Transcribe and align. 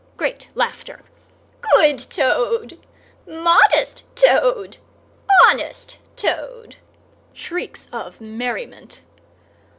—(great 0.17 0.47
laughter)—"Good 0.55 1.99
Toad, 1.99 2.79
modest 3.27 4.01
Toad, 4.15 4.77
honest 5.45 5.99
Toad!" 6.15 6.77
(shrieks 7.35 7.87
of 7.93 8.19
merriment). 8.19 9.01